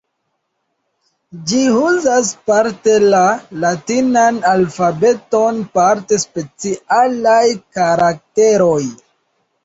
[1.49, 1.57] Ĝi
[1.87, 3.19] uzas parte la
[3.63, 7.43] latinan alfabeton, parte specialaj
[7.79, 8.79] karakteroj.